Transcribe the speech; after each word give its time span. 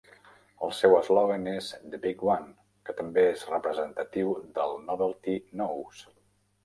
El 0.67 0.71
seu 0.75 0.95
eslògan 0.99 1.43
és 1.51 1.67
"The 1.91 1.99
Big 2.07 2.23
One" 2.35 2.49
que 2.89 2.95
també 3.01 3.27
és 3.35 3.45
representatiu 3.53 4.33
del 4.59 4.75
Novelty 4.89 5.37
Nose. 5.63 6.11